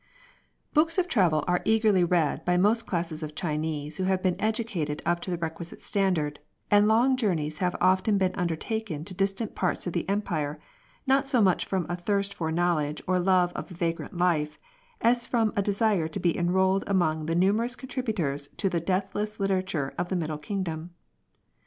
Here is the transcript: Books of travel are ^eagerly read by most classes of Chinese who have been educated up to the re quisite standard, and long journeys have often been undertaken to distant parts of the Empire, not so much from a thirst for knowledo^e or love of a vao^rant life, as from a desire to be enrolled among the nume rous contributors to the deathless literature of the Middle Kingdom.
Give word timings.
Books 0.73 0.97
of 0.97 1.07
travel 1.07 1.43
are 1.47 1.59
^eagerly 1.63 2.03
read 2.03 2.43
by 2.43 2.57
most 2.57 2.87
classes 2.87 3.21
of 3.21 3.35
Chinese 3.35 3.97
who 3.97 4.05
have 4.05 4.23
been 4.23 4.35
educated 4.41 4.99
up 5.05 5.19
to 5.19 5.29
the 5.29 5.37
re 5.37 5.51
quisite 5.51 5.79
standard, 5.79 6.39
and 6.71 6.87
long 6.87 7.15
journeys 7.15 7.59
have 7.59 7.75
often 7.79 8.17
been 8.17 8.33
undertaken 8.33 9.05
to 9.05 9.13
distant 9.13 9.53
parts 9.53 9.85
of 9.85 9.93
the 9.93 10.09
Empire, 10.09 10.59
not 11.05 11.27
so 11.27 11.39
much 11.39 11.65
from 11.65 11.85
a 11.87 11.95
thirst 11.95 12.33
for 12.33 12.51
knowledo^e 12.51 12.99
or 13.05 13.19
love 13.19 13.53
of 13.53 13.69
a 13.69 13.75
vao^rant 13.75 14.17
life, 14.19 14.57
as 15.01 15.27
from 15.27 15.53
a 15.55 15.61
desire 15.61 16.07
to 16.07 16.19
be 16.19 16.35
enrolled 16.35 16.83
among 16.87 17.27
the 17.27 17.35
nume 17.35 17.59
rous 17.59 17.75
contributors 17.75 18.47
to 18.57 18.69
the 18.69 18.79
deathless 18.79 19.39
literature 19.39 19.93
of 19.99 20.09
the 20.09 20.15
Middle 20.15 20.39
Kingdom. 20.39 20.95